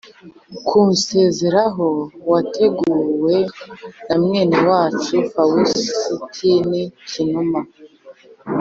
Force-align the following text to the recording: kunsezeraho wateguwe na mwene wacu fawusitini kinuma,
kunsezeraho 0.67 1.87
wateguwe 2.31 3.35
na 4.07 4.15
mwene 4.23 4.57
wacu 4.69 5.15
fawusitini 5.31 6.81
kinuma, 7.09 7.59